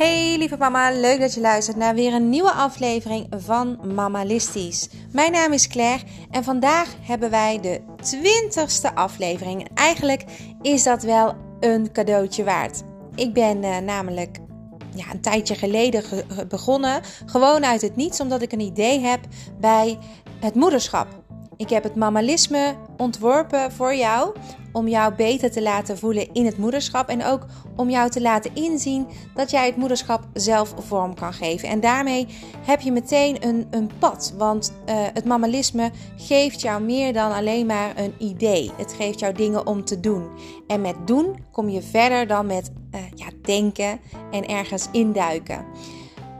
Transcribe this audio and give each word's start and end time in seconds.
Hey 0.00 0.36
lieve 0.38 0.56
mama, 0.56 0.90
leuk 0.90 1.20
dat 1.20 1.34
je 1.34 1.40
luistert 1.40 1.76
naar 1.76 1.94
weer 1.94 2.14
een 2.14 2.28
nieuwe 2.28 2.52
aflevering 2.52 3.26
van 3.36 3.94
Mamalistisch. 3.94 4.88
Mijn 5.12 5.32
naam 5.32 5.52
is 5.52 5.68
Claire 5.68 6.04
en 6.30 6.44
vandaag 6.44 6.94
hebben 7.00 7.30
wij 7.30 7.60
de 7.60 7.80
20ste 7.80 8.94
aflevering. 8.94 9.68
En 9.68 9.74
eigenlijk 9.74 10.24
is 10.62 10.82
dat 10.82 11.02
wel 11.02 11.34
een 11.60 11.92
cadeautje 11.92 12.44
waard. 12.44 12.82
Ik 13.14 13.32
ben 13.32 13.64
uh, 13.64 13.78
namelijk 13.78 14.38
ja, 14.94 15.04
een 15.12 15.20
tijdje 15.20 15.54
geleden 15.54 16.04
begonnen, 16.48 17.02
gewoon 17.26 17.64
uit 17.64 17.80
het 17.80 17.96
niets, 17.96 18.20
omdat 18.20 18.42
ik 18.42 18.52
een 18.52 18.60
idee 18.60 19.00
heb 19.00 19.20
bij 19.58 19.98
het 20.40 20.54
moederschap. 20.54 21.19
Ik 21.60 21.70
heb 21.70 21.82
het 21.82 21.94
mamalisme 21.94 22.74
ontworpen 22.96 23.72
voor 23.72 23.94
jou 23.94 24.36
om 24.72 24.88
jou 24.88 25.14
beter 25.14 25.50
te 25.50 25.62
laten 25.62 25.98
voelen 25.98 26.32
in 26.32 26.46
het 26.46 26.58
moederschap 26.58 27.08
en 27.08 27.24
ook 27.24 27.46
om 27.76 27.90
jou 27.90 28.10
te 28.10 28.20
laten 28.20 28.54
inzien 28.54 29.06
dat 29.34 29.50
jij 29.50 29.66
het 29.66 29.76
moederschap 29.76 30.28
zelf 30.32 30.74
vorm 30.78 31.14
kan 31.14 31.32
geven. 31.32 31.68
En 31.68 31.80
daarmee 31.80 32.26
heb 32.66 32.80
je 32.80 32.92
meteen 32.92 33.46
een, 33.46 33.66
een 33.70 33.90
pad, 33.98 34.34
want 34.36 34.72
uh, 34.72 34.94
het 35.12 35.24
mamalisme 35.24 35.90
geeft 36.16 36.60
jou 36.60 36.82
meer 36.82 37.12
dan 37.12 37.32
alleen 37.32 37.66
maar 37.66 37.92
een 37.96 38.14
idee. 38.18 38.70
Het 38.76 38.92
geeft 38.92 39.20
jou 39.20 39.34
dingen 39.34 39.66
om 39.66 39.84
te 39.84 40.00
doen. 40.00 40.28
En 40.66 40.80
met 40.80 41.06
doen 41.06 41.44
kom 41.52 41.68
je 41.68 41.82
verder 41.82 42.26
dan 42.26 42.46
met 42.46 42.70
uh, 42.94 43.00
ja, 43.14 43.26
denken 43.42 44.00
en 44.30 44.46
ergens 44.46 44.88
induiken. 44.92 45.64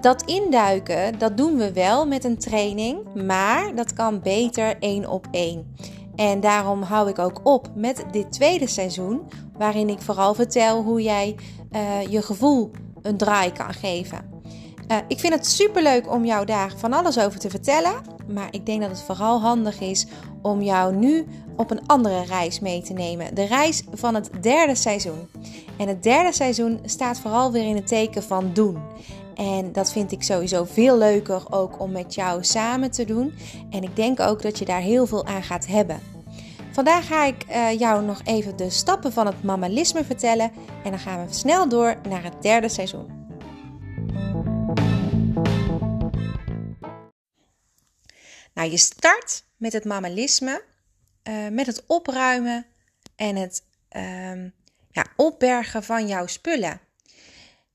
Dat 0.00 0.22
induiken, 0.22 1.18
dat 1.18 1.36
doen 1.36 1.56
we 1.56 1.72
wel 1.72 2.06
met 2.06 2.24
een 2.24 2.38
training, 2.38 3.24
maar 3.26 3.74
dat 3.74 3.92
kan 3.92 4.20
beter 4.20 4.76
één 4.78 5.08
op 5.08 5.26
één. 5.30 5.74
En 6.16 6.40
daarom 6.40 6.82
hou 6.82 7.08
ik 7.08 7.18
ook 7.18 7.40
op 7.42 7.68
met 7.74 8.04
dit 8.10 8.32
tweede 8.32 8.66
seizoen, 8.66 9.20
waarin 9.58 9.88
ik 9.88 10.00
vooral 10.00 10.34
vertel 10.34 10.82
hoe 10.82 11.02
jij 11.02 11.36
uh, 11.72 12.02
je 12.02 12.22
gevoel 12.22 12.70
een 13.02 13.16
draai 13.16 13.52
kan 13.52 13.74
geven. 13.74 14.42
Uh, 14.90 14.96
ik 15.08 15.18
vind 15.18 15.32
het 15.32 15.46
super 15.46 15.82
leuk 15.82 16.12
om 16.12 16.24
jou 16.24 16.46
daar 16.46 16.72
van 16.76 16.92
alles 16.92 17.18
over 17.18 17.40
te 17.40 17.50
vertellen, 17.50 17.94
maar 18.32 18.48
ik 18.50 18.66
denk 18.66 18.80
dat 18.80 18.90
het 18.90 19.02
vooral 19.02 19.40
handig 19.40 19.80
is 19.80 20.06
om 20.42 20.62
jou 20.62 20.96
nu 20.96 21.26
op 21.56 21.70
een 21.70 21.86
andere 21.86 22.24
reis 22.24 22.60
mee 22.60 22.82
te 22.82 22.92
nemen. 22.92 23.34
De 23.34 23.44
reis 23.44 23.82
van 23.92 24.14
het 24.14 24.30
derde 24.40 24.74
seizoen. 24.74 25.28
En 25.78 25.88
het 25.88 26.02
derde 26.02 26.32
seizoen 26.32 26.80
staat 26.84 27.18
vooral 27.18 27.52
weer 27.52 27.64
in 27.64 27.74
het 27.74 27.86
teken 27.86 28.22
van 28.22 28.50
doen. 28.52 28.78
En 29.40 29.72
dat 29.72 29.92
vind 29.92 30.12
ik 30.12 30.22
sowieso 30.22 30.64
veel 30.64 30.98
leuker 30.98 31.52
ook 31.52 31.80
om 31.80 31.92
met 31.92 32.14
jou 32.14 32.44
samen 32.44 32.90
te 32.90 33.04
doen. 33.04 33.34
En 33.70 33.82
ik 33.82 33.96
denk 33.96 34.20
ook 34.20 34.42
dat 34.42 34.58
je 34.58 34.64
daar 34.64 34.80
heel 34.80 35.06
veel 35.06 35.26
aan 35.26 35.42
gaat 35.42 35.66
hebben. 35.66 36.00
Vandaag 36.72 37.06
ga 37.06 37.24
ik 37.24 37.44
uh, 37.48 37.78
jou 37.78 38.04
nog 38.04 38.20
even 38.24 38.56
de 38.56 38.70
stappen 38.70 39.12
van 39.12 39.26
het 39.26 39.42
mammalisme 39.42 40.04
vertellen. 40.04 40.52
En 40.84 40.90
dan 40.90 40.98
gaan 40.98 41.26
we 41.26 41.34
snel 41.34 41.68
door 41.68 41.96
naar 42.08 42.22
het 42.22 42.42
derde 42.42 42.68
seizoen. 42.68 43.28
Nou, 48.54 48.70
je 48.70 48.76
start 48.76 49.44
met 49.56 49.72
het 49.72 49.84
mammalisme, 49.84 50.62
uh, 51.28 51.48
met 51.48 51.66
het 51.66 51.84
opruimen 51.86 52.66
en 53.16 53.36
het 53.36 53.64
uh, 53.96 54.44
ja, 54.90 55.04
opbergen 55.16 55.84
van 55.84 56.06
jouw 56.06 56.26
spullen. 56.26 56.80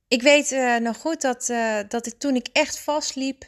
Ik 0.07 0.21
weet 0.21 0.51
uh, 0.51 0.77
nog 0.77 0.97
goed 0.97 1.21
dat, 1.21 1.49
uh, 1.49 1.77
dat 1.87 2.05
ik, 2.05 2.13
toen 2.17 2.35
ik 2.35 2.47
echt 2.53 2.79
vastliep 2.79 3.43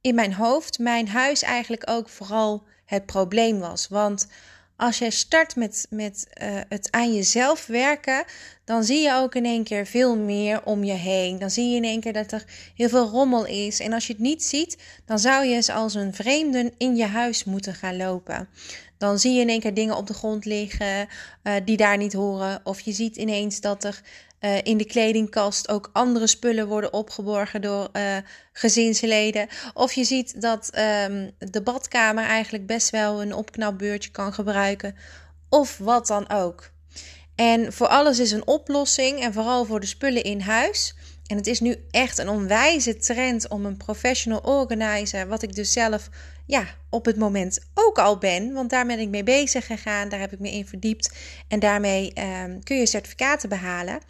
in 0.00 0.14
mijn 0.14 0.34
hoofd, 0.34 0.78
mijn 0.78 1.08
huis 1.08 1.42
eigenlijk 1.42 1.90
ook 1.90 2.08
vooral 2.08 2.64
het 2.84 3.06
probleem 3.06 3.58
was. 3.58 3.88
Want 3.88 4.26
als 4.76 4.98
je 4.98 5.10
start 5.10 5.56
met, 5.56 5.86
met 5.90 6.26
uh, 6.42 6.60
het 6.68 6.90
aan 6.90 7.14
jezelf 7.14 7.66
werken, 7.66 8.24
dan 8.64 8.84
zie 8.84 9.00
je 9.00 9.14
ook 9.14 9.34
in 9.34 9.44
één 9.44 9.64
keer 9.64 9.86
veel 9.86 10.16
meer 10.16 10.64
om 10.64 10.84
je 10.84 10.92
heen. 10.92 11.38
Dan 11.38 11.50
zie 11.50 11.70
je 11.70 11.76
in 11.76 11.84
één 11.84 12.00
keer 12.00 12.12
dat 12.12 12.32
er 12.32 12.44
heel 12.74 12.88
veel 12.88 13.08
rommel 13.08 13.46
is. 13.46 13.80
En 13.80 13.92
als 13.92 14.06
je 14.06 14.12
het 14.12 14.22
niet 14.22 14.44
ziet, 14.44 14.78
dan 15.04 15.18
zou 15.18 15.44
je 15.44 15.54
eens 15.54 15.70
als 15.70 15.94
een 15.94 16.14
vreemde 16.14 16.72
in 16.78 16.96
je 16.96 17.06
huis 17.06 17.44
moeten 17.44 17.74
gaan 17.74 17.96
lopen. 17.96 18.48
Dan 18.98 19.18
zie 19.18 19.32
je 19.32 19.40
in 19.40 19.48
één 19.48 19.60
keer 19.60 19.74
dingen 19.74 19.96
op 19.96 20.06
de 20.06 20.14
grond 20.14 20.44
liggen 20.44 21.08
die 21.64 21.76
daar 21.76 21.96
niet 21.96 22.12
horen. 22.12 22.60
Of 22.64 22.80
je 22.80 22.92
ziet 22.92 23.16
ineens 23.16 23.60
dat 23.60 23.84
er 23.84 24.02
uh, 24.44 24.58
in 24.62 24.76
de 24.76 24.84
kledingkast 24.84 25.68
ook 25.68 25.90
andere 25.92 26.26
spullen 26.26 26.66
worden 26.66 26.92
opgeborgen 26.92 27.60
door 27.60 27.88
uh, 27.92 28.16
gezinsleden. 28.52 29.48
Of 29.74 29.92
je 29.92 30.04
ziet 30.04 30.40
dat 30.40 30.70
um, 31.08 31.30
de 31.38 31.62
badkamer 31.62 32.24
eigenlijk 32.24 32.66
best 32.66 32.90
wel 32.90 33.22
een 33.22 33.34
opknapbeurtje 33.34 34.10
kan 34.10 34.32
gebruiken. 34.32 34.96
Of 35.48 35.78
wat 35.78 36.06
dan 36.06 36.28
ook. 36.30 36.70
En 37.34 37.72
voor 37.72 37.86
alles 37.86 38.18
is 38.18 38.30
een 38.30 38.46
oplossing 38.46 39.20
en 39.20 39.32
vooral 39.32 39.64
voor 39.64 39.80
de 39.80 39.86
spullen 39.86 40.22
in 40.22 40.40
huis. 40.40 40.94
En 41.26 41.36
het 41.36 41.46
is 41.46 41.60
nu 41.60 41.76
echt 41.90 42.18
een 42.18 42.28
onwijze 42.28 42.96
trend 42.96 43.48
om 43.48 43.66
een 43.66 43.76
professional 43.76 44.40
organizer, 44.40 45.28
wat 45.28 45.42
ik 45.42 45.54
dus 45.54 45.72
zelf 45.72 46.08
ja, 46.46 46.66
op 46.90 47.04
het 47.04 47.16
moment 47.16 47.60
ook 47.74 47.98
al 47.98 48.18
ben. 48.18 48.52
Want 48.52 48.70
daar 48.70 48.86
ben 48.86 48.98
ik 48.98 49.08
mee 49.08 49.22
bezig 49.22 49.66
gegaan, 49.66 50.08
daar 50.08 50.20
heb 50.20 50.32
ik 50.32 50.38
me 50.38 50.50
in 50.50 50.66
verdiept. 50.66 51.12
En 51.48 51.60
daarmee 51.60 52.12
um, 52.44 52.64
kun 52.64 52.76
je 52.76 52.86
certificaten 52.86 53.48
behalen. 53.48 54.00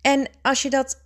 En 0.00 0.28
als 0.42 0.62
je, 0.62 0.70
dat, 0.70 0.98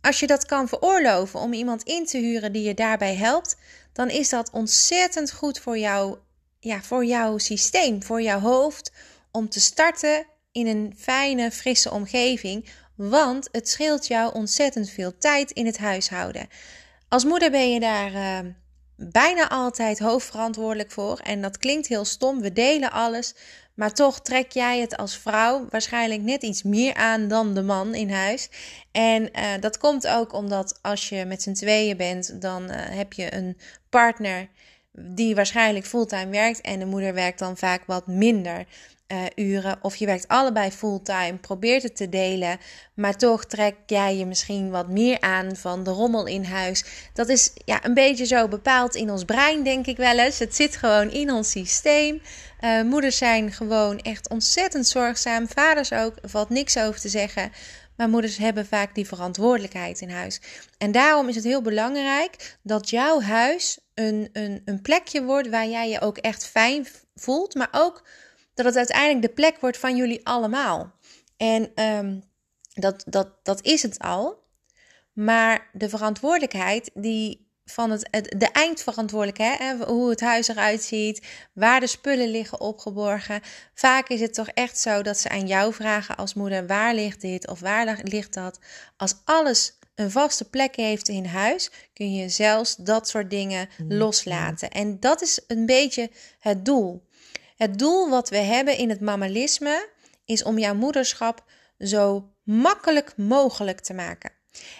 als 0.00 0.20
je 0.20 0.26
dat 0.26 0.46
kan 0.46 0.68
veroorloven 0.68 1.40
om 1.40 1.52
iemand 1.52 1.82
in 1.82 2.06
te 2.06 2.18
huren 2.18 2.52
die 2.52 2.62
je 2.62 2.74
daarbij 2.74 3.14
helpt, 3.14 3.56
dan 3.92 4.08
is 4.08 4.28
dat 4.28 4.50
ontzettend 4.50 5.32
goed 5.32 5.58
voor, 5.58 5.78
jou, 5.78 6.18
ja, 6.60 6.82
voor 6.82 7.04
jouw 7.04 7.38
systeem, 7.38 8.02
voor 8.02 8.22
jouw 8.22 8.40
hoofd, 8.40 8.92
om 9.30 9.48
te 9.48 9.60
starten 9.60 10.26
in 10.52 10.66
een 10.66 10.94
fijne, 10.98 11.50
frisse 11.50 11.90
omgeving. 11.90 12.68
Want 13.08 13.48
het 13.52 13.68
scheelt 13.68 14.06
jou 14.06 14.34
ontzettend 14.34 14.90
veel 14.90 15.18
tijd 15.18 15.50
in 15.50 15.66
het 15.66 15.78
huishouden. 15.78 16.48
Als 17.08 17.24
moeder 17.24 17.50
ben 17.50 17.72
je 17.72 17.80
daar 17.80 18.12
uh, 18.12 18.38
bijna 18.96 19.48
altijd 19.48 19.98
hoofdverantwoordelijk 19.98 20.90
voor. 20.90 21.18
En 21.18 21.42
dat 21.42 21.58
klinkt 21.58 21.86
heel 21.86 22.04
stom, 22.04 22.40
we 22.40 22.52
delen 22.52 22.92
alles. 22.92 23.34
Maar 23.74 23.92
toch 23.92 24.20
trek 24.20 24.52
jij 24.52 24.80
het 24.80 24.96
als 24.96 25.16
vrouw 25.16 25.66
waarschijnlijk 25.70 26.22
net 26.22 26.42
iets 26.42 26.62
meer 26.62 26.94
aan 26.94 27.28
dan 27.28 27.54
de 27.54 27.62
man 27.62 27.94
in 27.94 28.10
huis. 28.10 28.48
En 28.92 29.22
uh, 29.22 29.44
dat 29.60 29.78
komt 29.78 30.06
ook 30.06 30.32
omdat 30.32 30.78
als 30.82 31.08
je 31.08 31.24
met 31.24 31.42
z'n 31.42 31.52
tweeën 31.52 31.96
bent, 31.96 32.40
dan 32.40 32.62
uh, 32.62 32.76
heb 32.76 33.12
je 33.12 33.34
een 33.34 33.56
partner 33.88 34.48
die 34.92 35.34
waarschijnlijk 35.34 35.86
fulltime 35.86 36.30
werkt. 36.30 36.60
En 36.60 36.78
de 36.78 36.86
moeder 36.86 37.14
werkt 37.14 37.38
dan 37.38 37.56
vaak 37.56 37.82
wat 37.86 38.06
minder 38.06 38.66
uh, 39.12 39.22
uren. 39.34 39.78
Of 39.82 39.96
je 39.96 40.06
werkt 40.06 40.28
allebei 40.28 40.70
fulltime, 40.70 41.38
probeert 41.40 41.82
het 41.82 41.96
te 41.96 42.08
delen. 42.08 42.58
Maar 42.94 43.16
toch 43.16 43.44
trek 43.44 43.74
jij 43.86 44.16
je 44.16 44.26
misschien 44.26 44.70
wat 44.70 44.88
meer 44.88 45.20
aan 45.20 45.56
van 45.56 45.82
de 45.82 45.90
rommel 45.90 46.26
in 46.26 46.44
huis. 46.44 46.84
Dat 47.14 47.28
is 47.28 47.52
ja, 47.64 47.84
een 47.84 47.94
beetje 47.94 48.26
zo 48.26 48.48
bepaald 48.48 48.94
in 48.94 49.10
ons 49.10 49.24
brein, 49.24 49.62
denk 49.62 49.86
ik 49.86 49.96
wel 49.96 50.18
eens. 50.18 50.38
Het 50.38 50.54
zit 50.54 50.76
gewoon 50.76 51.10
in 51.10 51.30
ons 51.30 51.50
systeem. 51.50 52.22
Uh, 52.60 52.82
moeders 52.82 53.16
zijn 53.16 53.52
gewoon 53.52 53.98
echt 53.98 54.28
ontzettend 54.28 54.86
zorgzaam. 54.86 55.48
Vaders 55.48 55.92
ook, 55.92 56.14
valt 56.22 56.48
niks 56.48 56.78
over 56.78 57.00
te 57.00 57.08
zeggen. 57.08 57.52
Maar 57.96 58.08
moeders 58.08 58.36
hebben 58.36 58.66
vaak 58.66 58.94
die 58.94 59.06
verantwoordelijkheid 59.06 60.00
in 60.00 60.10
huis. 60.10 60.40
En 60.78 60.92
daarom 60.92 61.28
is 61.28 61.34
het 61.34 61.44
heel 61.44 61.62
belangrijk 61.62 62.56
dat 62.62 62.90
jouw 62.90 63.20
huis 63.20 63.78
een, 64.00 64.28
een, 64.32 64.62
een 64.64 64.82
plekje 64.82 65.22
wordt 65.22 65.48
waar 65.48 65.68
jij 65.68 65.88
je 65.88 66.00
ook 66.00 66.18
echt 66.18 66.46
fijn 66.46 66.86
voelt. 67.14 67.54
Maar 67.54 67.68
ook 67.70 68.02
dat 68.54 68.64
het 68.64 68.76
uiteindelijk 68.76 69.22
de 69.22 69.34
plek 69.34 69.60
wordt 69.60 69.78
van 69.78 69.96
jullie 69.96 70.26
allemaal. 70.26 70.92
En 71.36 71.84
um, 71.84 72.22
dat, 72.74 73.04
dat, 73.06 73.28
dat 73.42 73.64
is 73.64 73.82
het 73.82 73.98
al. 73.98 74.38
Maar 75.12 75.68
de 75.72 75.88
verantwoordelijkheid 75.88 76.90
die 76.94 77.48
van 77.64 77.90
het, 77.90 78.08
de 78.38 78.50
eindverantwoordelijkheid, 78.52 79.84
hoe 79.84 80.10
het 80.10 80.20
huis 80.20 80.48
eruit 80.48 80.82
ziet, 80.82 81.26
waar 81.52 81.80
de 81.80 81.86
spullen 81.86 82.28
liggen 82.28 82.60
opgeborgen. 82.60 83.40
Vaak 83.74 84.08
is 84.08 84.20
het 84.20 84.34
toch 84.34 84.48
echt 84.48 84.78
zo 84.78 85.02
dat 85.02 85.18
ze 85.18 85.28
aan 85.28 85.46
jou 85.46 85.74
vragen 85.74 86.16
als 86.16 86.34
moeder: 86.34 86.66
waar 86.66 86.94
ligt 86.94 87.20
dit 87.20 87.48
of 87.48 87.60
waar 87.60 88.00
ligt 88.02 88.34
dat? 88.34 88.58
Als 88.96 89.14
alles 89.24 89.78
een 89.94 90.10
vaste 90.10 90.50
plek 90.50 90.76
heeft 90.76 91.08
in 91.08 91.24
huis, 91.24 91.70
kun 91.92 92.14
je 92.14 92.28
zelfs 92.28 92.76
dat 92.76 93.08
soort 93.08 93.30
dingen 93.30 93.68
mm. 93.78 93.92
loslaten. 93.92 94.70
En 94.70 95.00
dat 95.00 95.22
is 95.22 95.40
een 95.46 95.66
beetje 95.66 96.10
het 96.38 96.64
doel. 96.64 97.08
Het 97.56 97.78
doel 97.78 98.10
wat 98.10 98.28
we 98.28 98.36
hebben 98.36 98.76
in 98.76 98.88
het 98.88 99.00
mammalisme 99.00 99.88
is 100.24 100.42
om 100.42 100.58
jouw 100.58 100.74
moederschap 100.74 101.44
zo 101.78 102.32
makkelijk 102.42 103.16
mogelijk 103.16 103.80
te 103.80 103.94
maken. 103.94 104.32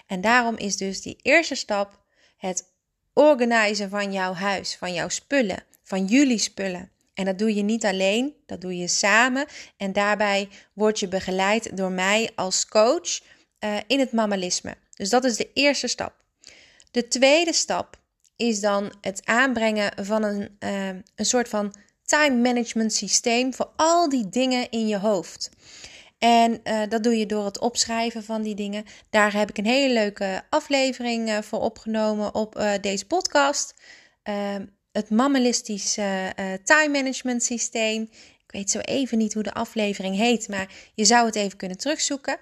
En 0.07 0.21
daarom 0.21 0.57
is 0.57 0.77
dus 0.77 1.03
die 1.03 1.19
eerste 1.23 1.55
stap 1.55 2.01
het 2.37 2.65
organiseren 3.13 3.91
van 3.91 4.13
jouw 4.13 4.33
huis, 4.33 4.77
van 4.77 4.95
jouw 4.95 5.09
spullen, 5.09 5.65
van 5.83 6.05
jullie 6.05 6.39
spullen. 6.39 6.91
En 7.15 7.25
dat 7.25 7.39
doe 7.39 7.55
je 7.55 7.63
niet 7.63 7.85
alleen, 7.85 8.35
dat 8.47 8.61
doe 8.61 8.77
je 8.77 8.89
samen. 8.89 9.47
En 9.77 9.93
daarbij 9.93 10.49
word 10.73 11.01
je 11.01 11.09
begeleid 11.09 11.77
door 11.77 11.93
mij 11.93 12.31
als 12.35 12.67
coach 12.67 13.21
uh, 13.61 13.77
in 13.87 13.99
het 13.99 14.13
mammalisme. 14.13 14.77
Dus 15.01 15.11
dat 15.11 15.25
is 15.25 15.37
de 15.37 15.51
eerste 15.55 15.87
stap. 15.87 16.15
De 16.91 17.09
tweede 17.09 17.53
stap 17.53 18.01
is 18.37 18.61
dan 18.61 18.93
het 19.01 19.27
aanbrengen 19.27 19.93
van 20.05 20.23
een, 20.23 20.57
uh, 20.61 20.87
een 20.89 21.25
soort 21.25 21.49
van 21.49 21.75
time 22.05 22.37
management 22.37 22.93
systeem 22.93 23.55
voor 23.55 23.71
al 23.77 24.09
die 24.09 24.29
dingen 24.29 24.71
in 24.71 24.89
je 24.89 24.99
hoofd. 24.99 25.51
En 26.19 26.61
uh, 26.65 26.83
dat 26.89 27.03
doe 27.03 27.19
je 27.19 27.27
door 27.27 27.45
het 27.45 27.59
opschrijven 27.59 28.25
van 28.25 28.43
die 28.43 28.55
dingen. 28.55 28.85
Daar 29.11 29.33
heb 29.33 29.49
ik 29.49 29.59
een 29.59 29.67
hele 29.67 29.95
leuke 29.95 30.43
aflevering 30.51 31.29
uh, 31.29 31.39
voor 31.39 31.61
opgenomen 31.61 32.35
op 32.35 32.79
deze 32.81 33.07
podcast. 33.07 33.75
Ehm, 34.23 34.67
het 34.93 35.11
mammalistische 35.11 36.33
time 36.65 36.89
management 36.89 37.43
systeem. 37.43 38.03
Ik 38.47 38.53
weet 38.53 38.71
zo 38.71 38.79
even 38.79 39.19
niet 39.19 39.35
hoe 39.35 39.43
de 39.43 39.55
aflevering 39.55 40.17
heet, 40.17 40.49
maar 40.49 40.73
je 40.95 41.05
zou 41.05 41.27
het 41.27 41.35
even 41.35 41.57
kunnen 41.57 41.79
terugzoeken. 41.79 42.39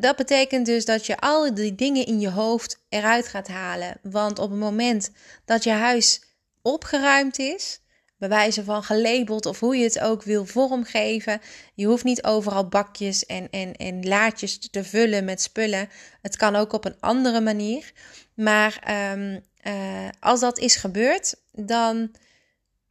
Dat 0.00 0.16
betekent 0.16 0.66
dus 0.66 0.84
dat 0.84 1.06
je 1.06 1.18
al 1.18 1.54
die 1.54 1.74
dingen 1.74 2.06
in 2.06 2.20
je 2.20 2.30
hoofd 2.30 2.84
eruit 2.88 3.28
gaat 3.28 3.48
halen. 3.48 3.98
Want 4.02 4.38
op 4.38 4.50
het 4.50 4.58
moment 4.58 5.10
dat 5.44 5.64
je 5.64 5.70
huis 5.70 6.22
opgeruimd 6.62 7.38
is, 7.38 7.82
bij 8.22 8.30
wijze 8.30 8.64
van 8.64 8.82
gelabeld 8.82 9.46
of 9.46 9.60
hoe 9.60 9.76
je 9.76 9.84
het 9.84 10.00
ook 10.00 10.22
wil 10.22 10.44
vormgeven. 10.46 11.40
Je 11.74 11.86
hoeft 11.86 12.04
niet 12.04 12.24
overal 12.24 12.68
bakjes 12.68 13.26
en, 13.26 13.50
en, 13.50 13.76
en 13.76 14.08
laadjes 14.08 14.70
te 14.70 14.84
vullen 14.84 15.24
met 15.24 15.42
spullen. 15.42 15.88
Het 16.20 16.36
kan 16.36 16.56
ook 16.56 16.72
op 16.72 16.84
een 16.84 17.00
andere 17.00 17.40
manier. 17.40 17.92
Maar 18.34 18.78
ehm, 18.84 19.40
eh, 19.60 20.08
als 20.20 20.40
dat 20.40 20.58
is 20.58 20.76
gebeurd, 20.76 21.34
dan 21.52 22.10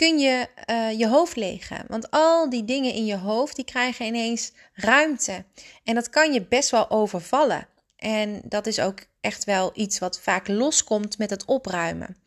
kun 0.02 0.20
je 0.20 0.48
uh, 0.70 1.00
je 1.00 1.08
hoofd 1.08 1.36
legen. 1.36 1.86
Want 1.88 2.12
al 2.12 2.50
die 2.50 2.66
dingen 2.66 2.94
in 2.94 3.06
je 3.06 3.18
hoofd, 3.18 3.56
die 3.56 3.66
krijgen 3.66 4.06
ineens 4.06 4.52
ruimte. 4.74 5.44
En 5.84 5.96
dat 5.96 6.10
kan 6.10 6.34
je 6.34 6.42
best 6.42 6.70
wel 6.70 6.90
overvallen. 6.90 7.68
En 7.96 8.42
dat 8.44 8.68
is 8.68 8.80
ook 8.80 9.00
echt 9.20 9.44
wel 9.44 9.72
iets 9.74 10.00
wat 10.00 10.20
vaak 10.20 10.48
loskomt 10.48 11.18
met 11.18 11.30
het 11.30 11.46
opruimen. 11.46 12.18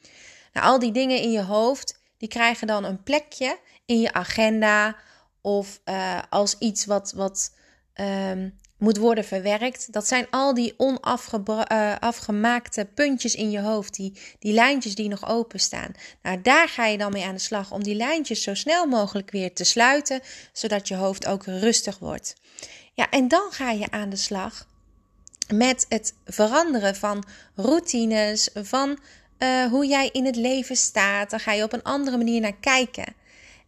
Nou, 0.52 0.66
al 0.66 0.78
die 0.78 0.92
dingen 0.92 1.20
in 1.20 1.30
je 1.30 1.42
hoofd, 1.42 2.00
die 2.18 2.28
krijgen 2.28 2.66
dan 2.66 2.84
een 2.84 3.02
plekje 3.02 3.58
in 3.86 4.00
je 4.00 4.12
agenda 4.12 4.96
of 5.40 5.80
uh, 5.84 6.18
als 6.30 6.58
iets 6.58 6.84
wat, 6.84 7.12
wat 7.12 7.54
um, 7.94 8.58
moet 8.84 8.96
worden 8.96 9.24
verwerkt. 9.24 9.92
Dat 9.92 10.06
zijn 10.06 10.26
al 10.30 10.54
die 10.54 10.74
onafgemaakte 10.76 12.80
uh, 12.80 12.86
puntjes 12.94 13.34
in 13.34 13.50
je 13.50 13.60
hoofd, 13.60 13.94
die, 13.94 14.12
die 14.38 14.52
lijntjes 14.52 14.94
die 14.94 15.08
nog 15.08 15.28
openstaan. 15.28 15.92
Nou, 16.22 16.40
daar 16.42 16.68
ga 16.68 16.86
je 16.86 16.98
dan 16.98 17.12
mee 17.12 17.24
aan 17.24 17.34
de 17.34 17.40
slag 17.40 17.72
om 17.72 17.82
die 17.82 17.94
lijntjes 17.94 18.42
zo 18.42 18.54
snel 18.54 18.86
mogelijk 18.86 19.30
weer 19.30 19.52
te 19.52 19.64
sluiten, 19.64 20.20
zodat 20.52 20.88
je 20.88 20.94
hoofd 20.94 21.26
ook 21.26 21.44
rustig 21.44 21.98
wordt. 21.98 22.34
Ja, 22.94 23.10
en 23.10 23.28
dan 23.28 23.46
ga 23.50 23.70
je 23.70 23.90
aan 23.90 24.10
de 24.10 24.16
slag 24.16 24.66
met 25.54 25.86
het 25.88 26.14
veranderen 26.24 26.96
van 26.96 27.24
routines, 27.54 28.48
van 28.54 28.98
uh, 29.38 29.66
hoe 29.66 29.86
jij 29.86 30.08
in 30.12 30.24
het 30.24 30.36
leven 30.36 30.76
staat. 30.76 31.30
Dan 31.30 31.40
ga 31.40 31.52
je 31.52 31.62
op 31.62 31.72
een 31.72 31.82
andere 31.82 32.16
manier 32.16 32.40
naar 32.40 32.56
kijken. 32.60 33.14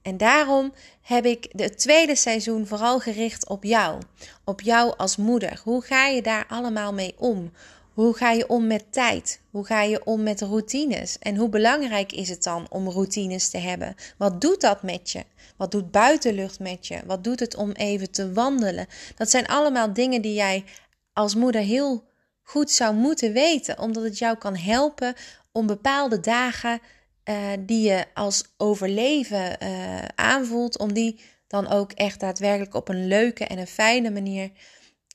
En 0.06 0.16
daarom 0.16 0.72
heb 1.02 1.24
ik 1.24 1.48
het 1.56 1.78
tweede 1.78 2.16
seizoen 2.16 2.66
vooral 2.66 3.00
gericht 3.00 3.48
op 3.48 3.64
jou. 3.64 4.02
Op 4.44 4.60
jou 4.60 4.94
als 4.96 5.16
moeder. 5.16 5.60
Hoe 5.64 5.82
ga 5.82 6.06
je 6.06 6.22
daar 6.22 6.46
allemaal 6.48 6.92
mee 6.92 7.14
om? 7.18 7.52
Hoe 7.94 8.16
ga 8.16 8.30
je 8.30 8.48
om 8.48 8.66
met 8.66 8.92
tijd? 8.92 9.40
Hoe 9.50 9.66
ga 9.66 9.82
je 9.82 10.04
om 10.04 10.22
met 10.22 10.40
routines? 10.40 11.18
En 11.18 11.36
hoe 11.36 11.48
belangrijk 11.48 12.12
is 12.12 12.28
het 12.28 12.42
dan 12.42 12.66
om 12.70 12.88
routines 12.88 13.48
te 13.48 13.58
hebben? 13.58 13.94
Wat 14.18 14.40
doet 14.40 14.60
dat 14.60 14.82
met 14.82 15.10
je? 15.10 15.24
Wat 15.56 15.70
doet 15.70 15.90
buitenlucht 15.90 16.60
met 16.60 16.86
je? 16.86 17.00
Wat 17.06 17.24
doet 17.24 17.40
het 17.40 17.56
om 17.56 17.70
even 17.70 18.10
te 18.10 18.32
wandelen? 18.32 18.86
Dat 19.16 19.30
zijn 19.30 19.46
allemaal 19.46 19.92
dingen 19.92 20.22
die 20.22 20.34
jij 20.34 20.64
als 21.12 21.34
moeder 21.34 21.60
heel 21.60 22.04
goed 22.42 22.70
zou 22.70 22.94
moeten 22.94 23.32
weten, 23.32 23.78
omdat 23.78 24.02
het 24.02 24.18
jou 24.18 24.36
kan 24.36 24.56
helpen 24.56 25.14
om 25.52 25.66
bepaalde 25.66 26.20
dagen 26.20 26.80
uh, 27.28 27.52
die 27.60 27.88
je 27.88 28.04
als 28.14 28.44
overleven 28.56 29.56
uh, 29.62 30.04
aanvoelt, 30.14 30.78
om 30.78 30.92
die 30.92 31.20
dan 31.46 31.68
ook 31.68 31.92
echt 31.92 32.20
daadwerkelijk 32.20 32.74
op 32.74 32.88
een 32.88 33.06
leuke 33.06 33.44
en 33.44 33.58
een 33.58 33.66
fijne 33.66 34.10
manier 34.10 34.50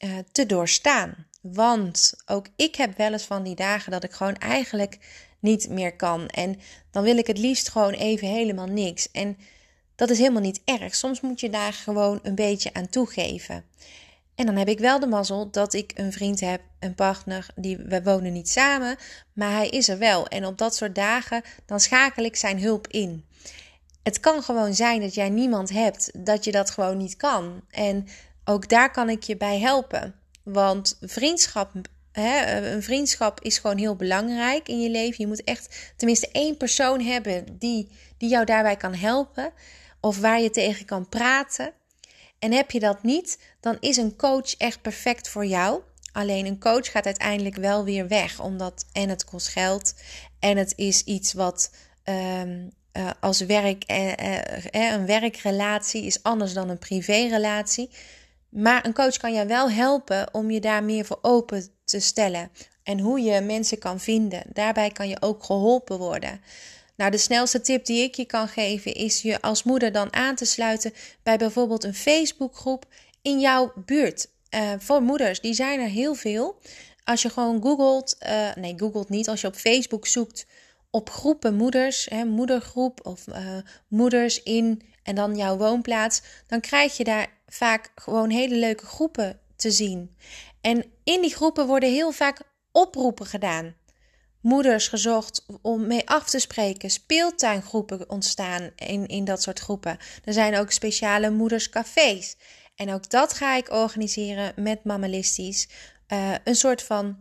uh, 0.04 0.18
te 0.32 0.46
doorstaan. 0.46 1.28
Want 1.42 2.14
ook 2.26 2.48
ik 2.56 2.76
heb 2.76 2.98
wel 2.98 3.12
eens 3.12 3.24
van 3.24 3.44
die 3.44 3.56
dagen 3.56 3.92
dat 3.92 4.04
ik 4.04 4.12
gewoon 4.12 4.36
eigenlijk 4.36 4.98
niet 5.40 5.70
meer 5.70 5.96
kan. 5.96 6.28
En 6.28 6.60
dan 6.92 7.04
wil 7.04 7.18
ik 7.18 7.28
het 7.28 7.38
liefst 7.38 7.70
gewoon 7.70 7.94
even 7.94 8.28
helemaal 8.28 8.68
niks. 8.68 9.12
En 9.12 9.38
dat 9.96 10.10
is 10.10 10.18
helemaal 10.18 10.42
niet 10.42 10.62
erg. 10.66 10.96
Soms 10.96 11.22
moet 11.22 11.40
je 11.40 11.50
daar 11.50 11.74
gewoon 11.74 12.20
een 12.24 12.36
beetje 12.36 12.74
aan 12.74 12.90
toegeven. 12.90 13.66
En 14.42 14.48
dan 14.48 14.56
heb 14.56 14.68
ik 14.68 14.80
wel 14.80 15.00
de 15.00 15.08
mazzel 15.08 15.52
dat 15.52 15.74
ik 15.74 15.92
een 15.96 16.12
vriend 16.12 16.40
heb, 16.40 16.62
een 16.80 16.96
partner, 16.96 17.48
die 17.56 17.78
we 17.78 18.04
wonen 18.04 18.34
niet 18.34 18.50
samen, 18.50 18.96
maar 19.34 19.52
hij 19.52 19.70
is 19.70 19.90
er 19.90 19.98
wel. 19.98 20.28
En 20.28 20.46
op 20.46 20.58
dat 20.58 20.76
soort 20.76 20.96
dagen 20.96 21.42
dan 21.66 21.80
schakel 21.80 22.24
ik 22.24 22.36
zijn 22.36 22.62
hulp 22.62 22.88
in. 22.88 23.26
Het 24.04 24.20
kan 24.20 24.44
gewoon 24.44 24.74
zijn 24.74 25.02
dat 25.02 25.14
jij 25.14 25.30
niemand 25.30 25.70
hebt, 25.70 26.12
dat 26.26 26.44
je 26.44 26.52
dat 26.52 26.70
gewoon 26.70 26.98
niet 26.98 27.16
kan. 27.16 27.62
En 27.70 28.08
ook 28.46 28.70
daar 28.70 28.92
kan 28.92 29.10
ik 29.10 29.24
je 29.24 29.38
bij 29.38 29.60
helpen. 29.60 30.16
Want 30.44 30.98
vriendschap, 31.02 31.72
hè, 32.12 32.62
een 32.74 32.84
vriendschap 32.84 33.42
is 33.42 33.58
gewoon 33.58 33.78
heel 33.78 33.96
belangrijk 33.96 34.68
in 34.68 34.82
je 34.82 34.90
leven. 34.90 35.16
Je 35.18 35.28
moet 35.28 35.44
echt 35.44 35.94
tenminste 35.98 36.30
één 36.32 36.58
persoon 36.58 37.02
hebben 37.02 37.46
die, 37.60 37.90
die 38.18 38.30
jou 38.30 38.46
daarbij 38.46 38.76
kan 38.76 38.94
helpen. 38.94 39.52
Of 40.00 40.20
waar 40.20 40.42
je 40.42 40.50
tegen 40.50 40.86
kan 40.86 41.10
praten. 41.10 41.74
En 42.42 42.52
heb 42.52 42.72
je 42.72 42.80
dat 42.80 43.04
niet, 43.04 43.40
dan 43.60 43.78
is 43.80 43.98
een 43.98 44.16
coach 44.16 44.56
echt 44.58 44.82
perfect 44.82 45.30
voor 45.30 45.46
jou. 45.46 45.82
Alleen 46.12 46.46
een 46.46 46.60
coach 46.60 46.92
gaat 46.92 47.06
uiteindelijk 47.06 47.56
wel 47.56 47.84
weer 47.84 48.08
weg, 48.08 48.40
omdat 48.40 48.86
en 48.92 49.10
het 49.10 49.26
kost 49.26 49.48
geld 49.48 49.94
en 50.40 50.58
het 50.58 50.74
is 50.76 51.04
iets 51.04 51.34
wat 51.34 51.72
um, 52.04 52.72
uh, 52.94 53.10
als 53.20 53.40
werk, 53.40 53.92
uh, 53.92 54.08
uh, 54.08 54.92
een 54.92 55.06
werkrelatie 55.06 56.06
is 56.06 56.24
anders 56.24 56.54
dan 56.54 56.70
een 56.70 56.80
privérelatie. 56.80 57.90
Maar 58.50 58.86
een 58.86 58.94
coach 58.94 59.18
kan 59.18 59.34
jou 59.34 59.48
wel 59.48 59.72
helpen 59.72 60.34
om 60.34 60.52
je 60.52 60.60
daar 60.60 60.84
meer 60.84 61.06
voor 61.06 61.20
open 61.22 61.68
te 61.84 62.00
stellen 62.00 62.52
en 62.84 63.00
hoe 63.00 63.22
je 63.22 63.42
mensen 63.42 63.80
kan 63.80 64.00
vinden. 64.00 64.44
Daarbij 64.54 64.90
kan 64.90 65.10
je 65.10 65.22
ook 65.22 65.44
geholpen 65.44 65.98
worden. 65.98 66.42
Nou, 67.02 67.14
de 67.14 67.20
snelste 67.20 67.62
tip 67.62 67.86
die 67.86 68.04
ik 68.04 68.16
je 68.16 68.26
kan 68.26 68.48
geven 68.48 68.94
is 68.94 69.22
je 69.22 69.42
als 69.42 69.64
moeder 69.64 69.92
dan 69.92 70.14
aan 70.14 70.36
te 70.36 70.46
sluiten 70.46 70.94
bij 71.24 71.38
bijvoorbeeld 71.38 71.84
een 71.84 71.94
Facebookgroep 71.94 72.86
in 73.22 73.40
jouw 73.40 73.74
buurt. 73.76 74.28
Uh, 74.56 74.74
voor 74.78 75.02
moeders, 75.02 75.40
die 75.40 75.54
zijn 75.54 75.80
er 75.80 75.88
heel 75.88 76.14
veel. 76.14 76.60
Als 77.04 77.22
je 77.22 77.30
gewoon 77.30 77.62
googelt, 77.62 78.18
uh, 78.26 78.56
nee, 78.56 78.74
googelt 78.78 79.10
niet, 79.10 79.30
als 79.30 79.42
je 79.42 79.48
op 79.48 79.56
Facebook 79.56 80.08
zoekt 80.08 80.46
op 80.90 81.10
groepen 81.10 81.56
moeders, 81.56 82.06
hè, 82.10 82.26
moedergroep 82.26 83.06
of 83.06 83.28
uh, 83.28 83.58
moeders 83.88 84.44
in 84.44 84.82
en 85.04 85.16
dan 85.16 85.36
jouw 85.36 85.58
woonplaats, 85.58 86.22
dan 86.48 86.60
krijg 86.60 86.98
je 86.98 87.04
daar 87.04 87.28
vaak 87.48 87.92
gewoon 87.96 88.30
hele 88.30 88.56
leuke 88.56 88.86
groepen 88.86 89.40
te 89.56 89.72
zien. 89.72 90.16
En 90.62 90.86
in 91.04 91.22
die 91.22 91.36
groepen 91.36 91.68
worden 91.68 91.90
heel 91.90 92.12
vaak 92.12 92.42
oproepen 92.72 93.26
gedaan 93.26 93.76
moeders 94.42 94.88
gezocht 94.88 95.46
om 95.62 95.88
mee 95.88 96.10
af 96.10 96.30
te 96.30 96.40
spreken. 96.40 96.90
Speeltuingroepen 96.90 98.10
ontstaan 98.10 98.70
in, 98.76 99.08
in 99.08 99.26
dat 99.26 99.42
soort 99.42 99.60
groepen. 99.60 99.98
Er 100.24 100.34
zijn 100.34 100.58
ook 100.58 100.72
speciale 100.72 101.30
moederscafés. 101.30 102.36
En 102.76 102.94
ook 102.94 103.10
dat 103.10 103.34
ga 103.34 103.56
ik 103.56 103.72
organiseren 103.72 104.54
met 104.56 104.84
Mammalistisch. 104.84 105.68
Uh, 106.08 106.34
een 106.44 106.56
soort 106.56 106.84
van 106.84 107.18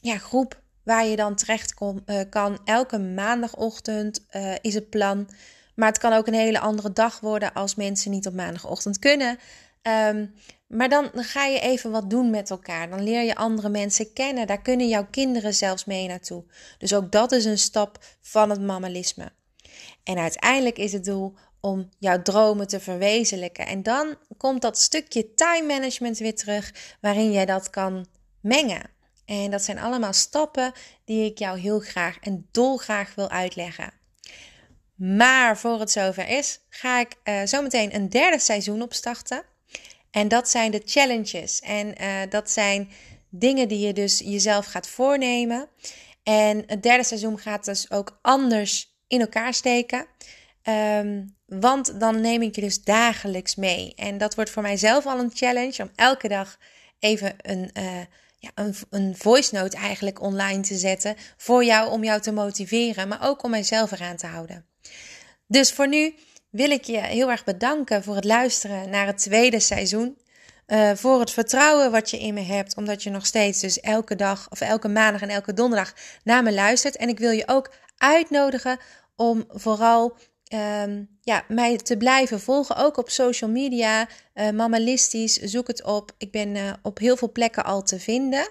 ja, 0.00 0.18
groep 0.18 0.60
waar 0.84 1.06
je 1.06 1.16
dan 1.16 1.34
terecht 1.34 1.74
uh, 1.80 2.20
kan. 2.30 2.58
Elke 2.64 2.98
maandagochtend 2.98 4.26
uh, 4.30 4.54
is 4.60 4.74
het 4.74 4.90
plan. 4.90 5.28
Maar 5.74 5.88
het 5.88 5.98
kan 5.98 6.12
ook 6.12 6.26
een 6.26 6.34
hele 6.34 6.60
andere 6.60 6.92
dag 6.92 7.20
worden 7.20 7.52
als 7.52 7.74
mensen 7.74 8.10
niet 8.10 8.26
op 8.26 8.34
maandagochtend 8.34 8.98
kunnen. 8.98 9.38
Um, 9.82 10.34
maar 10.66 10.88
dan, 10.88 11.10
ga 11.14 11.44
je 11.44 11.60
even 11.60 11.90
wat 11.90 12.10
doen 12.10 12.30
met 12.30 12.50
elkaar. 12.50 12.90
Dan 12.90 13.02
leer 13.02 13.22
je 13.22 13.34
andere 13.34 13.68
mensen 13.68 14.12
kennen. 14.12 14.46
Daar 14.46 14.62
kunnen 14.62 14.88
jouw 14.88 15.06
kinderen 15.10 15.54
zelfs 15.54 15.84
mee 15.84 16.08
naartoe. 16.08 16.44
Dus 16.78 16.94
ook 16.94 17.12
dat 17.12 17.32
is 17.32 17.44
een 17.44 17.58
stap 17.58 17.98
van 18.20 18.50
het 18.50 18.60
mammalisme. 18.60 19.32
En 20.04 20.18
uiteindelijk 20.18 20.78
is 20.78 20.92
het 20.92 21.04
doel 21.04 21.34
om 21.60 21.88
jouw 21.98 22.22
dromen 22.22 22.66
te 22.66 22.80
verwezenlijken. 22.80 23.66
En 23.66 23.82
dan 23.82 24.16
komt 24.36 24.62
dat 24.62 24.78
stukje 24.78 25.34
time 25.34 25.66
management 25.66 26.18
weer 26.18 26.34
terug, 26.34 26.96
waarin 27.00 27.32
jij 27.32 27.46
dat 27.46 27.70
kan 27.70 28.06
mengen. 28.40 28.90
En 29.24 29.50
dat 29.50 29.62
zijn 29.62 29.78
allemaal 29.78 30.12
stappen 30.12 30.72
die 31.04 31.30
ik 31.30 31.38
jou 31.38 31.58
heel 31.58 31.80
graag 31.80 32.18
en 32.20 32.48
dolgraag 32.50 33.14
wil 33.14 33.30
uitleggen. 33.30 33.92
Maar 34.94 35.58
voor 35.58 35.80
het 35.80 35.90
zover 35.90 36.28
is, 36.28 36.60
ga 36.68 37.00
ik 37.00 37.16
uh, 37.24 37.40
zometeen 37.44 37.94
een 37.94 38.08
derde 38.08 38.38
seizoen 38.38 38.82
opstarten. 38.82 39.44
En 40.12 40.28
dat 40.28 40.48
zijn 40.48 40.70
de 40.70 40.82
challenges. 40.84 41.60
En 41.60 42.02
uh, 42.02 42.20
dat 42.28 42.50
zijn 42.50 42.90
dingen 43.28 43.68
die 43.68 43.86
je 43.86 43.92
dus 43.92 44.18
jezelf 44.18 44.66
gaat 44.66 44.88
voornemen. 44.88 45.68
En 46.22 46.62
het 46.66 46.82
derde 46.82 47.04
seizoen 47.04 47.38
gaat 47.38 47.64
dus 47.64 47.90
ook 47.90 48.18
anders 48.22 48.96
in 49.06 49.20
elkaar 49.20 49.54
steken. 49.54 50.06
Um, 50.68 51.36
want 51.46 52.00
dan 52.00 52.20
neem 52.20 52.42
ik 52.42 52.54
je 52.54 52.60
dus 52.60 52.82
dagelijks 52.82 53.54
mee. 53.54 53.92
En 53.96 54.18
dat 54.18 54.34
wordt 54.34 54.50
voor 54.50 54.62
mijzelf 54.62 55.06
al 55.06 55.18
een 55.18 55.30
challenge 55.34 55.82
om 55.82 55.90
elke 55.94 56.28
dag 56.28 56.58
even 56.98 57.34
een, 57.36 57.70
uh, 57.78 58.00
ja, 58.38 58.50
een, 58.54 58.74
een 58.90 59.16
voice 59.16 59.54
note 59.54 59.76
eigenlijk 59.76 60.20
online 60.20 60.60
te 60.60 60.76
zetten. 60.76 61.16
Voor 61.36 61.64
jou, 61.64 61.90
om 61.90 62.04
jou 62.04 62.20
te 62.20 62.32
motiveren, 62.32 63.08
maar 63.08 63.28
ook 63.28 63.42
om 63.42 63.50
mijzelf 63.50 63.92
eraan 63.92 64.16
te 64.16 64.26
houden. 64.26 64.66
Dus 65.46 65.72
voor 65.72 65.88
nu 65.88 66.14
wil 66.52 66.70
ik 66.70 66.84
je 66.84 66.98
heel 66.98 67.30
erg 67.30 67.44
bedanken 67.44 68.02
voor 68.02 68.14
het 68.14 68.24
luisteren 68.24 68.90
naar 68.90 69.06
het 69.06 69.18
tweede 69.18 69.60
seizoen. 69.60 70.18
Uh, 70.66 70.90
voor 70.94 71.20
het 71.20 71.30
vertrouwen 71.30 71.90
wat 71.90 72.10
je 72.10 72.18
in 72.18 72.34
me 72.34 72.40
hebt, 72.40 72.76
omdat 72.76 73.02
je 73.02 73.10
nog 73.10 73.26
steeds 73.26 73.60
dus 73.60 73.80
elke 73.80 74.16
dag 74.16 74.50
of 74.50 74.60
elke 74.60 74.88
maandag 74.88 75.22
en 75.22 75.28
elke 75.28 75.52
donderdag 75.52 75.94
naar 76.24 76.42
me 76.42 76.52
luistert. 76.52 76.96
En 76.96 77.08
ik 77.08 77.18
wil 77.18 77.30
je 77.30 77.42
ook 77.46 77.72
uitnodigen 77.96 78.78
om 79.16 79.44
vooral 79.48 80.16
um, 80.82 81.18
ja, 81.20 81.44
mij 81.48 81.76
te 81.76 81.96
blijven 81.96 82.40
volgen, 82.40 82.76
ook 82.76 82.96
op 82.96 83.10
social 83.10 83.50
media. 83.50 84.08
Uh, 84.34 84.50
Mamalistisch, 84.50 85.34
zoek 85.34 85.66
het 85.66 85.84
op. 85.84 86.12
Ik 86.18 86.30
ben 86.30 86.54
uh, 86.54 86.72
op 86.82 86.98
heel 86.98 87.16
veel 87.16 87.32
plekken 87.32 87.64
al 87.64 87.82
te 87.82 88.00
vinden. 88.00 88.48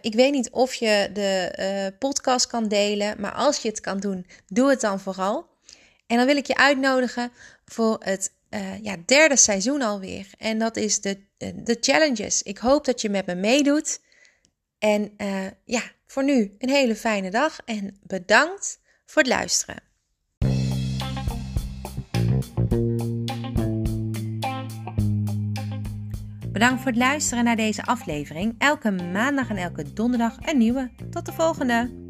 Ik 0.00 0.14
weet 0.14 0.32
niet 0.32 0.50
of 0.50 0.74
je 0.74 1.10
de 1.12 1.94
podcast 1.98 2.46
kan 2.46 2.68
delen, 2.68 3.20
maar 3.20 3.32
als 3.32 3.58
je 3.58 3.68
het 3.68 3.80
kan 3.80 4.00
doen, 4.00 4.26
doe 4.46 4.70
het 4.70 4.80
dan 4.80 5.00
vooral. 5.00 5.53
En 6.06 6.16
dan 6.16 6.26
wil 6.26 6.36
ik 6.36 6.46
je 6.46 6.56
uitnodigen 6.56 7.32
voor 7.64 7.96
het 8.00 8.32
ja, 8.82 8.96
derde 9.06 9.36
seizoen 9.36 9.82
alweer. 9.82 10.26
En 10.38 10.58
dat 10.58 10.76
is 10.76 11.00
de, 11.00 11.18
de 11.54 11.76
challenges. 11.80 12.42
Ik 12.42 12.58
hoop 12.58 12.84
dat 12.84 13.00
je 13.00 13.08
met 13.08 13.26
me 13.26 13.34
meedoet. 13.34 14.00
En 14.78 15.16
ja, 15.64 15.82
voor 16.06 16.24
nu 16.24 16.54
een 16.58 16.68
hele 16.68 16.96
fijne 16.96 17.30
dag 17.30 17.58
en 17.64 17.98
bedankt 18.02 18.80
voor 19.06 19.22
het 19.22 19.30
luisteren. 19.30 19.82
Bedankt 26.52 26.82
voor 26.82 26.90
het 26.90 27.00
luisteren 27.00 27.44
naar 27.44 27.56
deze 27.56 27.84
aflevering. 27.84 28.54
Elke 28.58 28.90
maandag 28.90 29.48
en 29.48 29.56
elke 29.56 29.92
donderdag 29.92 30.36
een 30.40 30.58
nieuwe. 30.58 30.90
Tot 31.10 31.26
de 31.26 31.32
volgende! 31.32 32.03